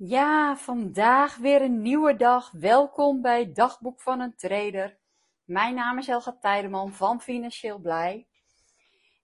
[0.00, 2.50] Ja, vandaag weer een nieuwe dag.
[2.50, 4.98] Welkom bij Dagboek van een Trader.
[5.44, 8.26] Mijn naam is Helga Tijdeman van Financieel Blij.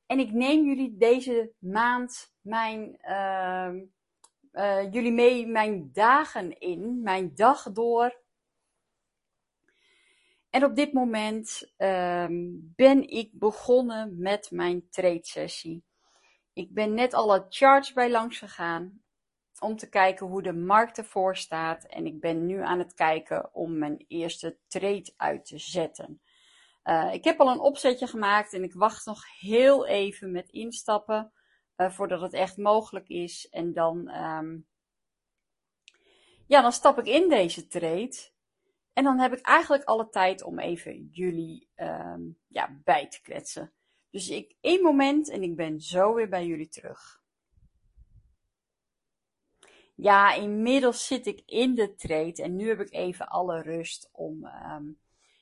[0.06, 3.70] En ik neem jullie deze maand mijn, uh,
[4.52, 8.22] uh, jullie mee mijn dagen in, mijn dag door.
[10.50, 12.26] En op dit moment uh,
[12.76, 15.84] ben ik begonnen met mijn trade sessie.
[16.52, 19.03] Ik ben net alle charts bij langs gegaan
[19.60, 21.84] om te kijken hoe de markt ervoor staat.
[21.84, 26.20] En ik ben nu aan het kijken om mijn eerste trade uit te zetten.
[26.84, 31.32] Uh, ik heb al een opzetje gemaakt en ik wacht nog heel even met instappen
[31.76, 33.48] uh, voordat het echt mogelijk is.
[33.50, 34.66] En dan, um,
[36.46, 38.32] ja, dan stap ik in deze trade.
[38.92, 43.72] En dan heb ik eigenlijk alle tijd om even jullie um, ja, bij te kletsen.
[44.10, 47.22] Dus ik één moment en ik ben zo weer bij jullie terug.
[49.94, 54.44] Ja, inmiddels zit ik in de trade en nu heb ik even alle rust om
[54.44, 54.98] um,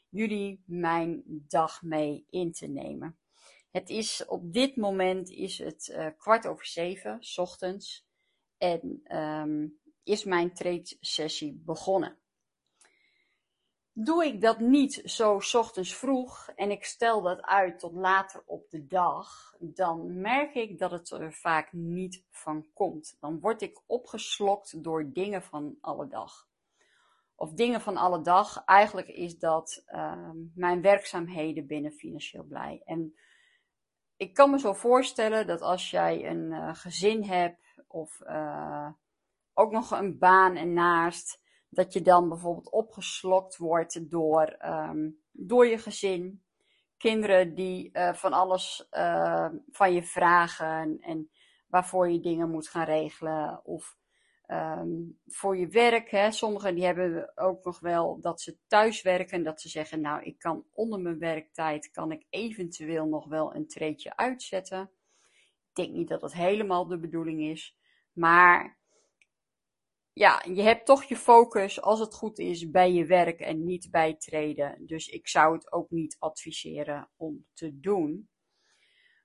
[0.08, 3.17] jullie mijn dag mee in te nemen.
[3.70, 8.06] Het is op dit moment is het uh, kwart over zeven, ochtends,
[8.58, 12.21] en um, is mijn trade sessie begonnen.
[13.94, 18.70] Doe ik dat niet zo ochtends vroeg en ik stel dat uit tot later op
[18.70, 23.16] de dag, dan merk ik dat het er vaak niet van komt.
[23.20, 26.48] Dan word ik opgeslokt door dingen van alle dag.
[27.34, 32.83] Of dingen van alle dag, eigenlijk is dat uh, mijn werkzaamheden binnen Financieel Blij.
[32.84, 33.17] En
[34.17, 38.88] ik kan me zo voorstellen dat als jij een uh, gezin hebt of uh,
[39.52, 41.40] ook nog een baan ernaast
[41.74, 46.42] dat je dan bijvoorbeeld opgeslokt wordt door, um, door je gezin.
[46.96, 51.30] Kinderen die uh, van alles uh, van je vragen en
[51.66, 53.64] waarvoor je dingen moet gaan regelen.
[53.64, 53.96] Of
[54.46, 56.11] um, voor je werk.
[56.11, 56.30] Hè.
[56.30, 59.42] Sommigen die hebben ook nog wel dat ze thuis werken.
[59.42, 63.66] Dat ze zeggen, nou ik kan onder mijn werktijd, kan ik eventueel nog wel een
[63.66, 64.90] treetje uitzetten.
[65.68, 67.77] Ik denk niet dat dat helemaal de bedoeling is.
[68.12, 68.80] Maar
[70.12, 73.90] ja, je hebt toch je focus, als het goed is, bij je werk en niet
[73.90, 74.86] bij treden.
[74.86, 78.30] Dus ik zou het ook niet adviseren om te doen.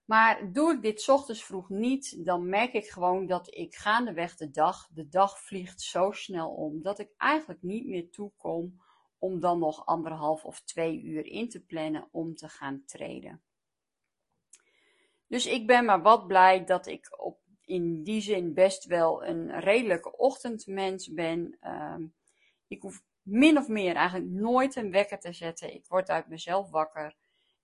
[0.06, 4.50] Maar doe ik dit ochtends vroeg niet, dan merk ik gewoon dat ik gaandeweg de
[4.50, 8.82] dag, de dag vliegt zo snel om, dat ik eigenlijk niet meer toekom
[9.18, 13.42] om dan nog anderhalf of twee uur in te plannen om te gaan treden.
[15.28, 19.60] Dus ik ben maar wat blij dat ik op in die zin best wel een
[19.60, 21.58] redelijke ochtendmens ben.
[21.62, 22.14] Um,
[22.68, 25.74] ik hoef min of meer eigenlijk nooit een wekker te zetten.
[25.74, 27.16] Ik word uit mezelf wakker.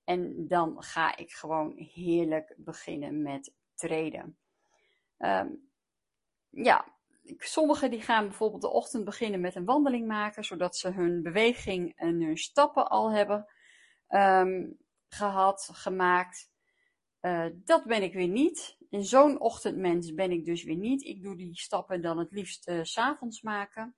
[0.04, 4.38] En dan ga ik gewoon heerlijk beginnen met treden.
[5.18, 5.70] Um,
[6.50, 6.86] ja,
[7.38, 11.94] sommigen die gaan bijvoorbeeld de ochtend beginnen met een wandeling maken, zodat ze hun beweging
[11.96, 13.46] en hun stappen al hebben
[14.10, 14.78] um,
[15.08, 16.52] gehad, gemaakt.
[17.22, 18.78] Uh, dat ben ik weer niet.
[18.94, 21.04] In zo'n ochtendmens ben ik dus weer niet.
[21.04, 23.96] Ik doe die stappen dan het liefst uh, s s'avonds maken.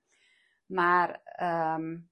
[0.66, 1.20] Maar
[1.76, 2.10] um,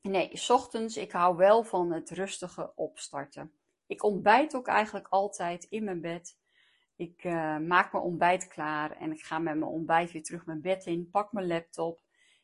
[0.00, 3.52] nee, s ochtends, ik hou wel van het rustige opstarten.
[3.86, 6.38] Ik ontbijt ook eigenlijk altijd in mijn bed.
[6.96, 10.60] Ik uh, maak mijn ontbijt klaar en ik ga met mijn ontbijt weer terug mijn
[10.60, 12.00] bed in, pak mijn laptop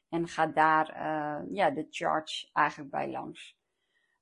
[0.08, 3.56] en ga daar uh, ja, de charge eigenlijk bij langs.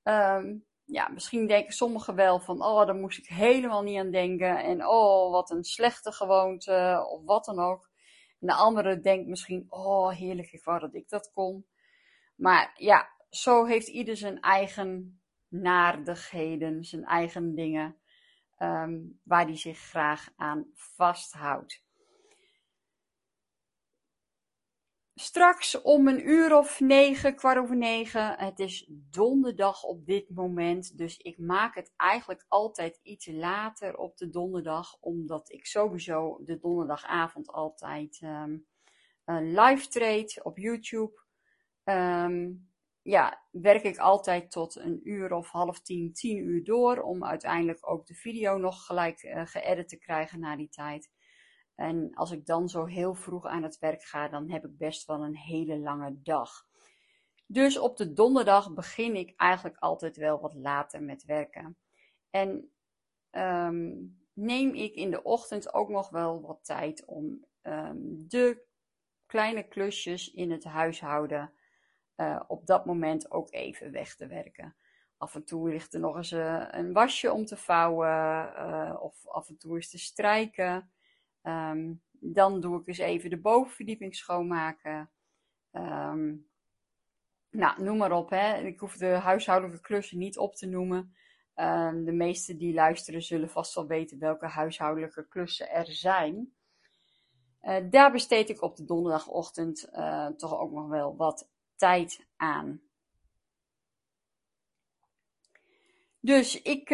[0.03, 4.63] Um, ja, misschien denken sommigen wel van, oh, daar moest ik helemaal niet aan denken.
[4.63, 7.89] En oh, wat een slechte gewoonte, of wat dan ook.
[8.39, 11.65] En de andere denkt misschien, oh, heerlijk, ik wou dat ik dat kon.
[12.35, 17.97] Maar ja, zo heeft ieder zijn eigen naardigheden, zijn eigen dingen,
[18.59, 21.83] um, waar hij zich graag aan vasthoudt.
[25.23, 28.37] Straks om een uur of negen, kwart over negen.
[28.37, 30.97] Het is donderdag op dit moment.
[30.97, 34.97] Dus ik maak het eigenlijk altijd iets later op de donderdag.
[34.99, 38.67] Omdat ik sowieso de donderdagavond altijd um,
[39.25, 41.21] live trade op YouTube.
[41.83, 42.71] Um,
[43.01, 47.01] ja, werk ik altijd tot een uur of half tien, tien uur door.
[47.01, 51.09] Om uiteindelijk ook de video nog gelijk uh, geëdit te krijgen na die tijd.
[51.75, 55.05] En als ik dan zo heel vroeg aan het werk ga, dan heb ik best
[55.05, 56.65] wel een hele lange dag.
[57.47, 61.77] Dus op de donderdag begin ik eigenlijk altijd wel wat later met werken.
[62.29, 62.71] En
[63.29, 63.91] ehm,
[64.33, 67.97] neem ik in de ochtend ook nog wel wat tijd om ehm,
[68.27, 68.63] de
[69.25, 71.53] kleine klusjes in het huishouden
[72.17, 74.75] uh, op dat moment ook even weg te werken.
[75.17, 79.27] Af en toe ligt er nog eens uh, een wasje om te vouwen, uh, of
[79.27, 80.91] af en toe is te strijken.
[81.43, 85.11] Um, dan doe ik eens even de bovenverdieping schoonmaken.
[85.71, 86.47] Um,
[87.49, 88.29] nou, noem maar op.
[88.29, 88.57] Hè.
[88.57, 91.15] Ik hoef de huishoudelijke klussen niet op te noemen.
[91.55, 96.53] Um, de meesten die luisteren zullen vast wel weten welke huishoudelijke klussen er zijn.
[97.61, 102.81] Uh, daar besteed ik op de donderdagochtend uh, toch ook nog wel wat tijd aan.
[106.19, 106.89] Dus ik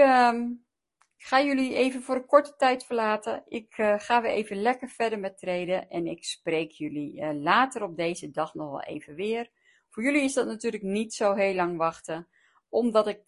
[1.20, 3.44] uh, ga jullie even voor een korte tijd verlaten.
[3.48, 7.96] Ik uh, ga weer even lekker verder met treden en ik spreek jullie later op
[7.96, 9.50] deze dag nog wel even weer.
[9.90, 12.28] Voor jullie is dat natuurlijk niet zo heel lang wachten,
[12.70, 13.22] omdat ik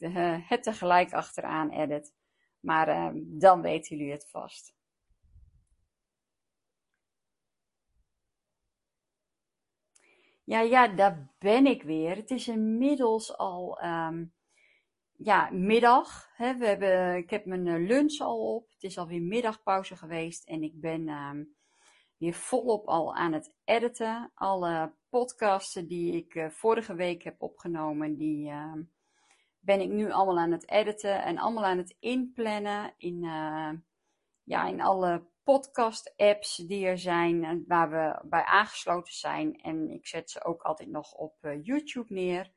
[0.47, 2.13] het tegelijk achteraan edit.
[2.59, 4.73] Maar ehm, dan weten jullie het vast.
[10.43, 12.15] Ja, ja, daar ben ik weer.
[12.15, 14.33] Het is inmiddels al um,
[15.23, 16.29] ja, middag.
[16.35, 16.57] Hè.
[16.57, 18.69] We hebben, ik heb mijn eh, lunch al op.
[18.69, 20.47] Het is alweer middagpauze geweest.
[20.47, 21.55] En ik ben um,
[22.17, 24.31] weer volop al aan het editen.
[24.35, 28.73] Alle podcasten die ik uh, vorige week heb opgenomen, die uh,
[29.59, 31.23] ben ik nu allemaal aan het editen.
[31.23, 33.71] En allemaal aan het inplannen in, uh,
[34.43, 39.55] ja, in alle podcast-apps die er zijn, waar we bij aangesloten zijn.
[39.55, 42.51] En ik zet ze ook altijd nog op YouTube neer.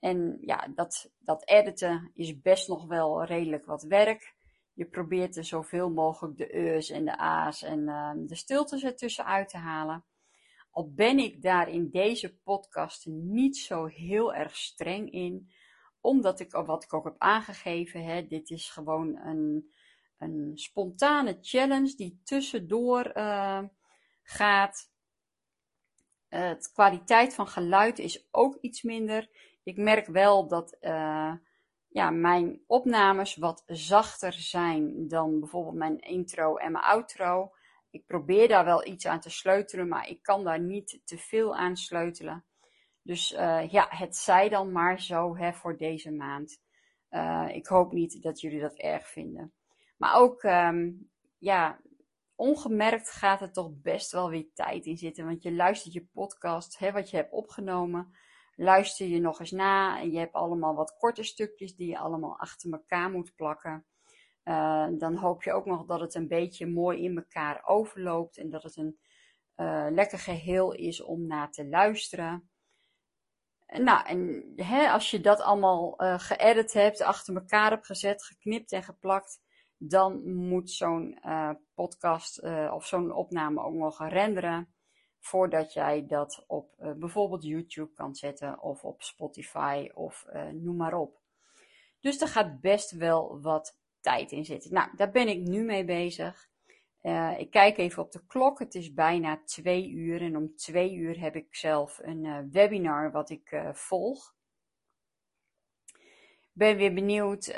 [0.00, 4.34] En ja, dat, dat editen is best nog wel redelijk wat werk.
[4.72, 9.24] Je probeert er zoveel mogelijk de e's en de a's en uh, de stiltes ertussen
[9.24, 10.04] uit te halen.
[10.70, 15.50] Al ben ik daar in deze podcast niet zo heel erg streng in,
[16.00, 19.72] omdat ik, wat ik ook heb aangegeven, hè, dit is gewoon een,
[20.18, 23.62] een spontane challenge die tussendoor uh,
[24.22, 24.90] gaat.
[26.28, 29.28] Het kwaliteit van geluid is ook iets minder.
[29.70, 31.32] Ik merk wel dat uh,
[31.88, 37.52] ja, mijn opnames wat zachter zijn dan bijvoorbeeld mijn intro en mijn outro.
[37.90, 41.56] Ik probeer daar wel iets aan te sleutelen, maar ik kan daar niet te veel
[41.56, 42.44] aan sleutelen.
[43.02, 46.60] Dus uh, ja, het zij dan maar zo hè, voor deze maand.
[47.10, 49.52] Uh, ik hoop niet dat jullie dat erg vinden.
[49.96, 51.80] Maar ook, um, ja,
[52.34, 55.24] ongemerkt gaat er toch best wel weer tijd in zitten.
[55.24, 58.12] Want je luistert je podcast, hè, wat je hebt opgenomen,
[58.60, 60.00] luister je nog eens na.
[60.00, 63.84] En je hebt allemaal wat korte stukjes die je allemaal achter elkaar moet plakken.
[64.44, 68.38] Uh, dan hoop je ook nog dat het een beetje mooi in elkaar overloopt.
[68.38, 68.98] En dat het een
[69.56, 72.50] uh, lekker geheel is om naar te luisteren.
[73.66, 78.72] Nou, en hè, als je dat allemaal uh, geëdit hebt, achter elkaar hebt gezet, geknipt
[78.72, 79.40] en geplakt,
[79.76, 81.18] dan moet zo'n
[81.74, 84.74] podcast of zo'n opname ook nog renderen.
[85.20, 90.94] Voordat jij dat op uh, bijvoorbeeld YouTube kan zetten of op Spotify of noem maar
[90.94, 91.20] op.
[92.00, 94.72] Dus daar gaat best wel wat tijd in zitten.
[94.72, 96.48] Nou, daar ben ik nu mee bezig.
[97.38, 98.58] ik kijk even op de klok.
[98.58, 100.22] Het is bijna twee uur.
[100.22, 104.34] En om twee uur heb ik zelf een webinar wat ik volg
[106.52, 107.56] ben weer benieuwd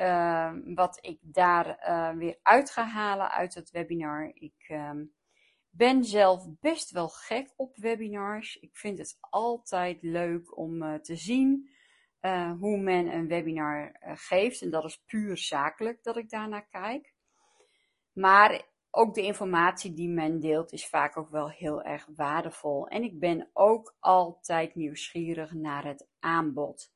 [0.75, 1.77] wat ik daar
[2.17, 4.31] weer uit ga halen uit het webinar.
[4.35, 4.91] Ik uh,
[5.75, 8.57] ben zelf best wel gek op webinars.
[8.57, 11.71] Ik vind het altijd leuk om uh, te zien
[12.59, 14.63] hoe men een webinar geeft.
[14.63, 17.15] En dat is puur zakelijk dat ik daarnaar kijk.
[18.13, 22.89] Maar ook de informatie die men deelt is vaak ook wel heel erg waardevol.
[22.89, 26.93] En ik ben ook altijd nieuwsgierig naar het aanbod.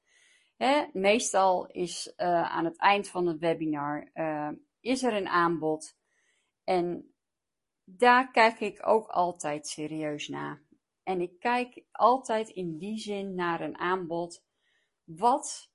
[0.56, 4.10] Hè, meestal is aan het eind van het webinar
[4.80, 5.96] is er een aanbod.
[6.64, 7.14] En
[7.88, 10.62] daar kijk ik ook altijd serieus naar.
[11.02, 14.44] En ik kijk altijd in die zin naar een aanbod.
[15.04, 15.70] Wat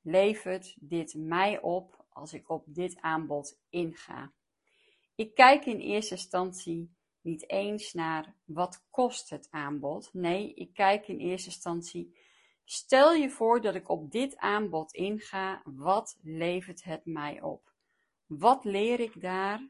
[0.00, 4.32] levert dit mij op als ik op dit aanbod inga?
[5.14, 10.10] Ik kijk in eerste instantie niet eens naar wat kost het aanbod.
[10.12, 12.16] Nee, ik kijk in eerste instantie
[12.64, 17.72] Stel je voor dat ik op dit aanbod inga, wat levert het mij op?
[18.26, 19.68] Wat leer ik daar?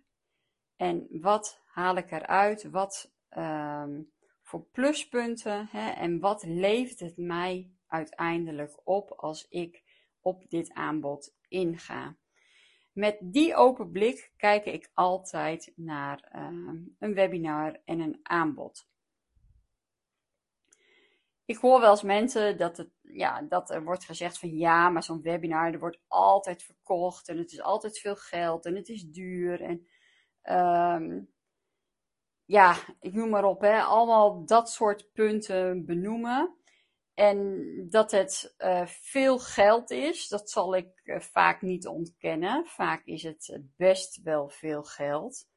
[0.76, 2.70] En wat haal ik eruit?
[2.70, 4.12] Wat um,
[4.42, 5.68] voor pluspunten?
[5.70, 5.90] Hè?
[5.90, 9.82] En wat levert het mij uiteindelijk op als ik
[10.20, 12.16] op dit aanbod inga?
[12.92, 18.88] Met die open blik kijk ik altijd naar um, een webinar en een aanbod.
[21.44, 25.02] ik hoor wel eens mensen dat, het, ja, dat er wordt gezegd van ja, maar
[25.02, 29.04] zo'n webinar, er wordt altijd verkocht en het is altijd veel geld en het is
[29.04, 29.60] duur.
[29.60, 29.86] En
[30.50, 31.32] um,
[32.44, 36.56] ja, ik noem maar op, hè, allemaal dat soort punten benoemen.
[37.14, 42.66] En dat het uh, veel geld is, dat zal ik uh, vaak niet ontkennen.
[42.66, 45.48] Vaak is het best wel veel geld.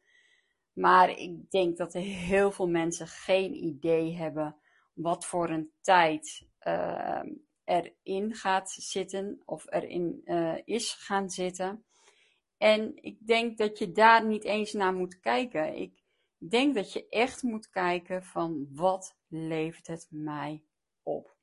[0.74, 4.56] Maar ik denk dat heel veel mensen geen idee hebben
[4.94, 7.22] wat voor een tijd uh,
[7.63, 10.22] erin gaat zitten of erin
[10.65, 11.86] is gaan zitten.
[12.58, 15.76] En ik denk dat je daar niet eens naar moet kijken.
[15.76, 16.04] Ik
[16.38, 20.64] denk dat je echt moet kijken van wat levert het mij
[21.04, 21.36] op.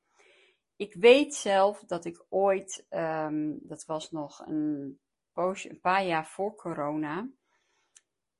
[0.75, 4.99] Ik weet zelf dat ik ooit, um, dat was nog een,
[5.33, 7.29] een paar jaar voor corona,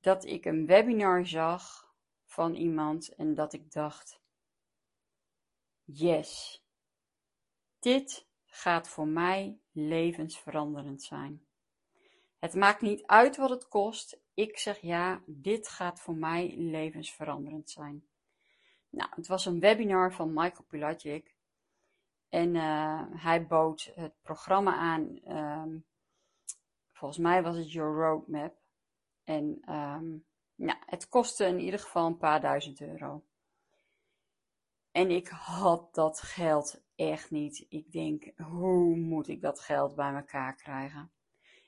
[0.00, 4.20] dat ik een webinar zag van iemand en dat ik dacht,
[5.84, 6.62] yes,
[7.78, 11.46] dit gaat voor mij levensveranderend zijn.
[12.38, 14.20] Het maakt niet uit wat het kost.
[14.34, 18.06] Ik zeg ja, dit gaat voor mij levensveranderend zijn.
[18.90, 21.34] Nou, het was een webinar van Michael Pilagic.
[22.28, 25.20] En uh, hij bood het programma aan.
[25.36, 25.84] Um,
[26.92, 28.54] volgens mij was het Your Roadmap.
[29.24, 30.24] En um,
[30.54, 33.24] nou, het kostte in ieder geval een paar duizend euro.
[34.90, 37.66] En ik had dat geld echt niet.
[37.68, 41.10] Ik denk, hoe moet ik dat geld bij elkaar krijgen?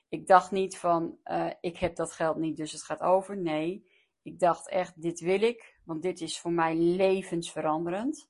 [0.09, 3.37] Ik dacht niet van, uh, ik heb dat geld niet, dus het gaat over.
[3.37, 3.89] Nee,
[4.21, 8.29] ik dacht echt, dit wil ik, want dit is voor mij levensveranderend.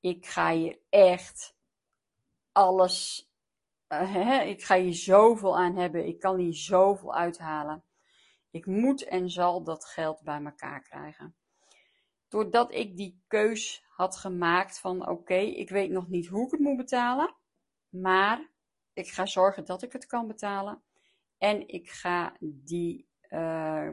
[0.00, 1.56] Ik ga hier echt
[2.52, 3.30] alles,
[3.88, 6.06] uh, ik ga hier zoveel aan hebben.
[6.06, 7.84] Ik kan hier zoveel uithalen.
[8.50, 11.36] Ik moet en zal dat geld bij elkaar krijgen.
[12.28, 16.60] Doordat ik die keus had gemaakt van oké, ik weet nog niet hoe ik het
[16.60, 17.36] moet betalen,
[17.88, 18.50] maar
[18.92, 20.82] ik ga zorgen dat ik het kan betalen.
[21.38, 23.88] En ik ga die uh,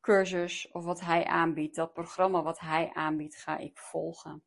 [0.00, 4.42] cursus of wat hij aanbiedt, dat programma wat hij aanbiedt, ga ik volgen.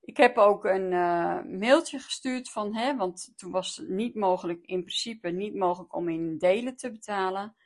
[0.00, 4.66] Ik heb ook een uh, mailtje gestuurd van, hè, want toen was het niet mogelijk,
[4.66, 7.56] in principe niet mogelijk om in delen te betalen.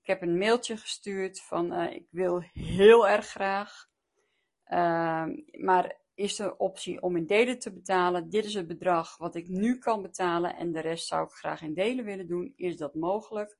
[0.00, 3.88] Ik heb een mailtje gestuurd van, uh, ik wil heel erg graag,
[4.66, 5.26] uh,
[5.58, 8.30] maar is de optie om in delen te betalen.
[8.30, 11.62] Dit is het bedrag wat ik nu kan betalen en de rest zou ik graag
[11.62, 12.52] in delen willen doen.
[12.56, 13.58] Is dat mogelijk?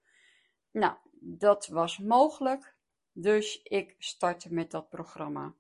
[0.71, 2.77] Nou, dat was mogelijk.
[3.13, 5.55] Dus ik startte met dat programma.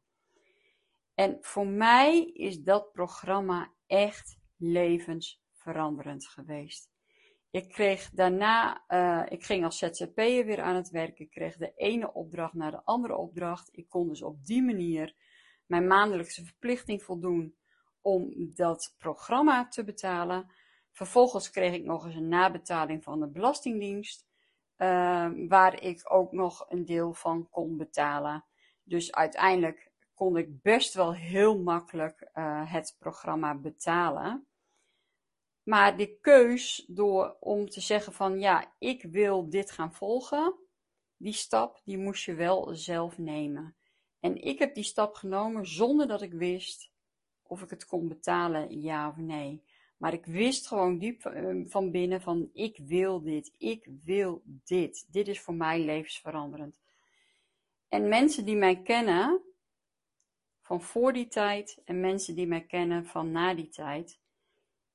[1.14, 6.92] En voor mij is dat programma echt levensveranderend geweest.
[7.50, 11.18] Ik kreeg daarna, uh, ik ging als ZZP'er weer aan het werk.
[11.18, 13.68] Ik kreeg de ene opdracht naar de andere opdracht.
[13.72, 15.14] Ik kon dus op die manier
[15.66, 17.56] mijn maandelijkse verplichting voldoen
[18.00, 20.50] om dat programma te betalen.
[20.92, 24.26] Vervolgens kreeg ik nog eens een nabetaling van de Belastingdienst,
[24.78, 28.44] uh, waar ik ook nog een deel van kon betalen.
[28.82, 34.46] Dus uiteindelijk kon ik best wel heel makkelijk uh, het programma betalen.
[35.62, 40.54] Maar de keus door om te zeggen van ja, ik wil dit gaan volgen,
[41.16, 43.76] die stap die moest je wel zelf nemen.
[44.24, 46.90] En ik heb die stap genomen zonder dat ik wist
[47.42, 49.62] of ik het kon betalen, ja of nee.
[49.96, 55.06] Maar ik wist gewoon diep ehm, van binnen van ik wil dit, ik wil dit.
[55.10, 56.78] Dit is voor mij levensveranderend.
[57.88, 59.40] En mensen die mij kennen,
[60.60, 64.20] van voor die tijd en mensen die mij kennen van na die tijd,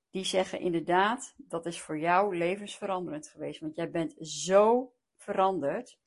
[0.09, 3.59] die zeggen inderdaad, dat is voor jou levensveranderend geweest.
[3.59, 5.97] Want jij bent zo veranderd.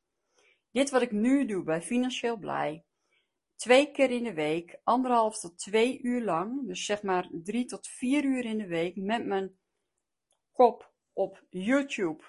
[0.71, 2.85] Dit wat ik nu doe bij Financieel Blij,
[3.63, 7.89] twee keer in de week, anderhalf tot twee uur lang, dus zeg maar drie tot
[7.89, 9.59] vier uur in de week, met mijn
[10.53, 12.23] kop op YouTube,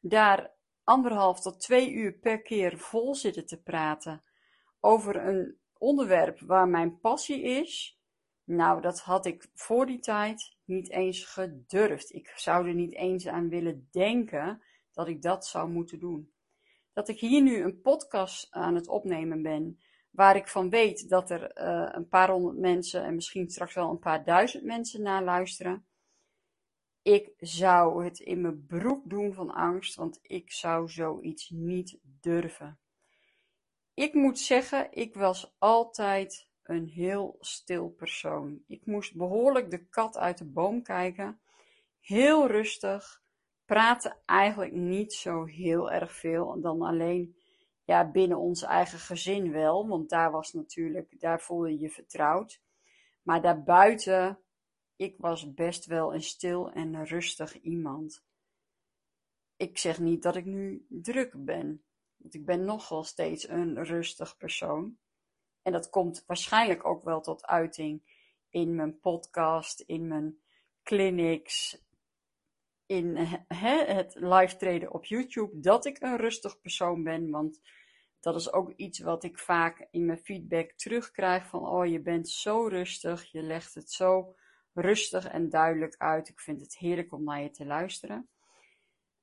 [0.00, 0.50] daar
[0.84, 4.22] anderhalf tot twee uur per keer vol zitten te praten
[4.80, 8.00] over een onderwerp waar mijn passie is.
[8.44, 12.14] Nou, dat had ik voor die tijd niet eens gedurfd.
[12.14, 16.32] Ik zou er niet eens aan willen denken dat ik dat zou moeten doen.
[16.92, 19.78] Dat ik hier nu een podcast aan het opnemen ben,
[20.10, 23.90] waar ik van weet dat er uh, een paar honderd mensen en misschien straks wel
[23.90, 25.86] een paar duizend mensen naar luisteren.
[27.02, 32.78] Ik zou het in mijn broek doen van angst, want ik zou zoiets niet durven.
[33.94, 38.62] Ik moet zeggen, ik was altijd een heel stil persoon.
[38.66, 41.40] Ik moest behoorlijk de kat uit de boom kijken.
[42.00, 43.22] Heel rustig,
[43.64, 47.36] praatte eigenlijk niet zo heel erg veel dan alleen
[47.88, 52.62] ja, binnen ons eigen gezin wel, want daar was natuurlijk, daar voelde je vertrouwd.
[53.22, 54.38] Maar daarbuiten,
[54.96, 58.24] ik was best wel een stil en rustig iemand.
[59.56, 61.84] Ik zeg niet dat ik nu druk ben,
[62.16, 64.98] want ik ben nogal steeds een rustig persoon.
[65.62, 68.02] En dat komt waarschijnlijk ook wel tot uiting
[68.50, 70.38] in mijn podcast, in mijn
[70.82, 71.86] clinics,
[72.88, 73.16] in
[73.54, 77.30] het live treden op YouTube, dat ik een rustig persoon ben.
[77.30, 77.60] Want
[78.20, 82.28] dat is ook iets wat ik vaak in mijn feedback terugkrijg van, oh je bent
[82.28, 84.34] zo rustig, je legt het zo
[84.72, 86.28] rustig en duidelijk uit.
[86.28, 88.28] Ik vind het heerlijk om naar je te luisteren.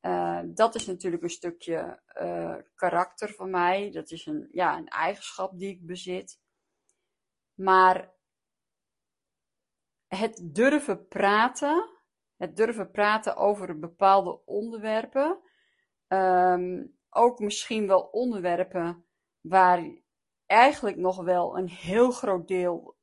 [0.01, 3.91] Uh, dat is natuurlijk een stukje uh, karakter van mij.
[3.91, 6.39] Dat is een, ja, een eigenschap die ik bezit.
[7.53, 8.13] Maar
[10.07, 11.94] het durven praten,
[12.37, 15.39] het durven praten over bepaalde onderwerpen,
[16.07, 19.05] um, ook misschien wel onderwerpen
[19.41, 20.03] waar
[20.45, 22.97] eigenlijk nog wel een heel groot deel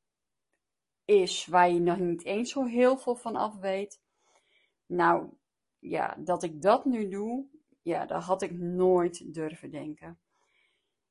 [1.04, 4.02] is waar je nog niet eens zo heel veel van af weet.
[4.86, 5.30] Nou,
[5.78, 7.46] ja, dat ik dat nu doe,
[7.82, 10.20] ja, dat had ik nooit durven denken.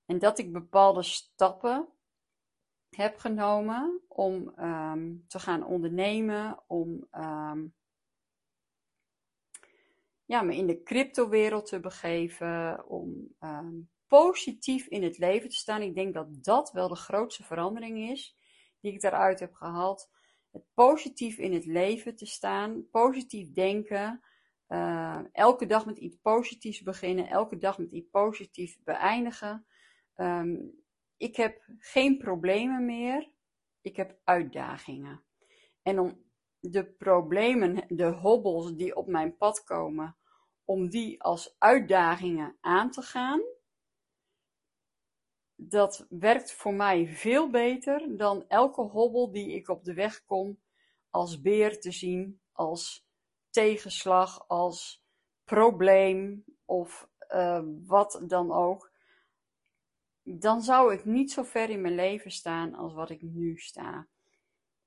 [0.06, 1.88] En dat ik bepaalde stappen
[2.90, 7.76] heb genomen om um, te gaan ondernemen, om um,
[10.32, 15.82] ja, me in de cryptowereld te begeven, om um, positief in het leven te staan.
[15.82, 18.38] Ik denk dat dat wel de grootste verandering is
[18.80, 20.10] die ik daaruit heb gehaald.
[20.52, 24.22] Het positief in het leven te staan, positief denken,
[24.68, 29.66] uh, elke dag met iets positiefs beginnen, elke dag met iets positiefs beëindigen.
[30.16, 30.84] Um,
[31.18, 33.32] ik heb geen problemen meer,
[33.82, 35.24] ik heb uitdagingen.
[35.82, 36.24] En om
[36.60, 40.16] de problemen, de hobbels die op mijn pad komen,
[40.66, 43.42] om die als uitdagingen aan te gaan,
[45.56, 50.60] dat werkt voor mij veel beter dan elke hobbel die ik op de weg kom
[51.10, 53.08] als beer te zien, als
[53.50, 55.04] tegenslag, als
[55.44, 58.92] probleem of uh, wat dan ook
[60.24, 64.08] dan zou ik niet zo ver in mijn leven staan als wat ik nu sta.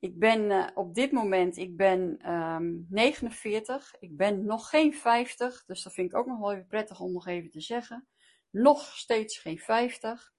[0.04, 5.64] Ik ben uh, op dit moment, ik ben um, 49, ik ben nog geen 50,
[5.64, 8.08] dus dat vind ik ook nog wel even prettig om nog even te zeggen.
[8.50, 10.32] Nog steeds geen 50.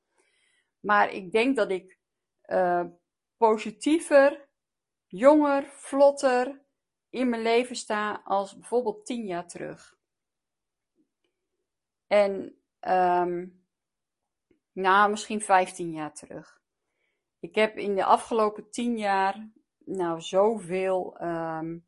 [0.80, 2.00] Maar ik denk dat ik
[2.46, 2.86] uh,
[3.38, 4.50] positiever,
[5.06, 6.62] jonger, vlotter
[7.10, 9.98] in mijn leven sta als bijvoorbeeld 10 jaar terug.
[12.08, 13.66] En um,
[14.72, 16.62] nou, misschien 15 jaar terug.
[17.40, 19.54] Ik heb in de afgelopen 10 jaar
[19.86, 21.86] nou zoveel um,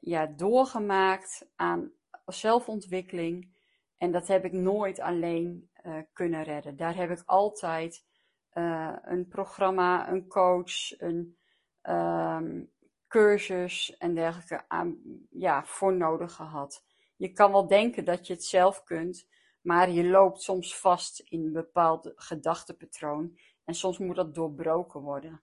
[0.00, 1.92] ja, doorgemaakt aan
[2.26, 3.52] zelfontwikkeling.
[3.96, 6.76] En dat heb ik nooit alleen uh, kunnen redden.
[6.76, 8.04] Daar heb ik altijd
[8.52, 11.36] uh, een programma, een coach, een
[11.82, 12.72] um,
[13.08, 14.96] cursus en dergelijke aan,
[15.30, 16.84] ja, voor nodig gehad.
[17.16, 19.28] Je kan wel denken dat je het zelf kunt,
[19.60, 23.38] maar je loopt soms vast in een bepaald gedachtepatroon.
[23.64, 25.40] En soms moet dat doorbroken worden.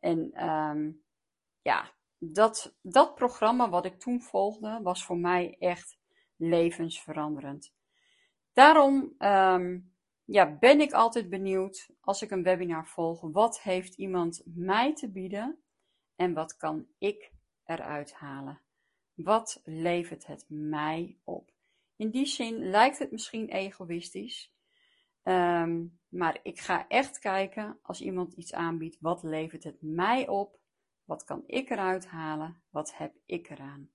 [0.00, 1.02] En um,
[1.68, 5.98] ja, dat, dat programma wat ik toen volgde, was voor mij echt
[6.36, 7.74] levensveranderend.
[8.52, 13.20] Daarom um, ja, ben ik altijd benieuwd als ik een webinar volg.
[13.20, 15.58] Wat heeft iemand mij te bieden
[16.16, 17.32] en wat kan ik
[17.64, 18.60] eruit halen?
[19.14, 21.50] Wat levert het mij op?
[21.96, 24.52] In die zin lijkt het misschien egoïstisch.
[25.22, 30.58] Um, maar ik ga echt kijken als iemand iets aanbiedt, wat levert het mij op?
[31.08, 32.62] Wat kan ik eruit halen?
[32.70, 33.90] Wat heb ik eraan?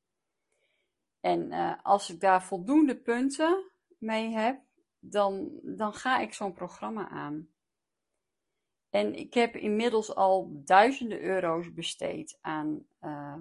[1.19, 4.62] En uh, als ik daar voldoende punten mee heb,
[4.99, 7.49] dan, dan ga ik zo'n programma aan.
[8.89, 13.36] En ik heb inmiddels al duizenden euro's besteed aan uh,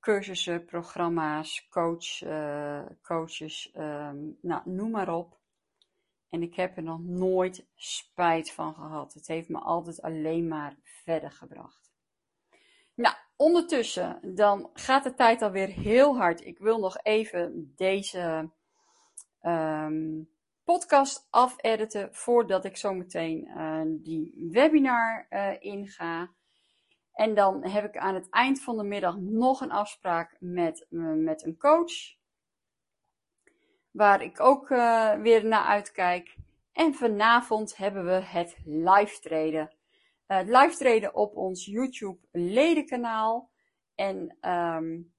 [0.00, 5.38] cursussen, programma's, coach, uh, coaches, um, nou, noem maar op.
[6.28, 9.14] En ik heb er nog nooit spijt van gehad.
[9.14, 11.85] Het heeft me altijd alleen maar verder gebracht.
[13.36, 16.44] Ondertussen, dan gaat de tijd alweer heel hard.
[16.44, 18.50] Ik wil nog even deze
[19.42, 20.28] um,
[20.64, 26.30] podcast afediten voordat ik zometeen uh, die webinar uh, inga.
[27.12, 31.44] En dan heb ik aan het eind van de middag nog een afspraak met, met
[31.44, 32.14] een coach.
[33.90, 36.36] Waar ik ook uh, weer naar uitkijk.
[36.72, 39.75] En vanavond hebben we het live treden.
[40.28, 43.50] Uh, live treden op ons YouTube ledenkanaal.
[43.94, 45.14] En um,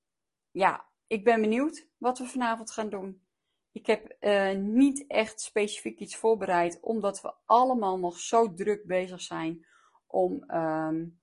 [0.51, 3.21] ja, ik ben benieuwd wat we vanavond gaan doen.
[3.71, 9.21] Ik heb uh, niet echt specifiek iets voorbereid, omdat we allemaal nog zo druk bezig
[9.21, 9.65] zijn
[10.07, 11.19] om um,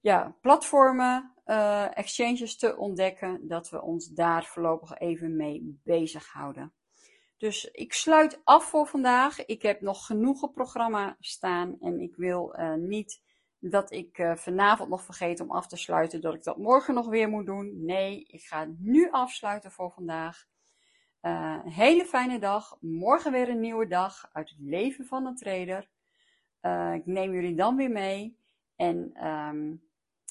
[0.00, 6.74] ja, platformen, uh, exchanges te ontdekken, dat we ons daar voorlopig even mee bezighouden.
[7.36, 9.44] Dus ik sluit af voor vandaag.
[9.44, 13.22] Ik heb nog genoeg programma staan en ik wil uh, niet
[13.58, 17.08] dat ik uh, vanavond nog vergeet om af te sluiten, dat ik dat morgen nog
[17.08, 17.84] weer moet doen.
[17.84, 20.46] Nee, ik ga nu afsluiten voor vandaag.
[21.20, 22.76] Een hele fijne dag.
[22.80, 25.88] Morgen weer een nieuwe dag uit het leven van een trader.
[26.94, 28.38] Ik neem jullie dan weer mee.
[28.76, 29.82] En um,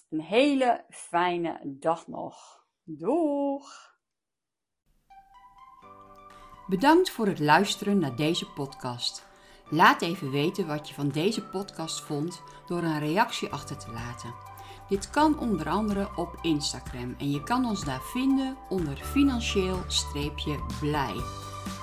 [0.10, 2.66] een hele fijne dag nog.
[2.84, 3.95] Doeg!
[6.68, 9.26] Bedankt voor het luisteren naar deze podcast.
[9.70, 14.34] Laat even weten wat je van deze podcast vond door een reactie achter te laten.
[14.90, 21.16] Dit kan onder andere op Instagram en je kan ons daar vinden onder financieel-blij.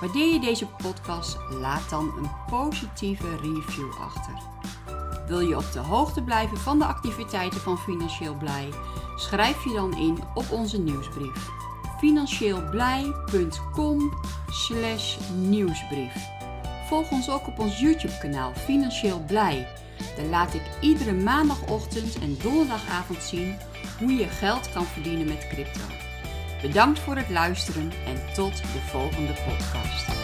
[0.01, 1.37] Waardeer je deze podcast?
[1.49, 4.33] Laat dan een positieve review achter.
[5.27, 8.69] Wil je op de hoogte blijven van de activiteiten van Financieel Blij?
[9.15, 11.62] Schrijf je dan in op onze nieuwsbrief
[12.03, 14.13] financieelblij.com
[15.35, 16.13] nieuwsbrief.
[16.87, 19.67] Volg ons ook op ons YouTube kanaal Financieel Blij.
[20.15, 23.55] Daar laat ik iedere maandagochtend en donderdagavond zien
[23.99, 25.85] hoe je geld kan verdienen met crypto.
[26.61, 30.22] Bedankt voor het luisteren en tot de volgende podcast.